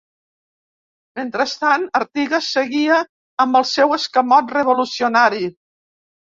Mentrestant, 1.19 1.85
Artigas 1.99 2.49
seguia 2.57 2.99
amb 3.47 3.61
el 3.63 3.69
seu 3.75 3.95
escamot 4.01 4.59
revolucionari. 4.59 5.55